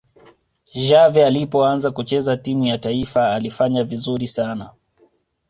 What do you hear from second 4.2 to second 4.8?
sana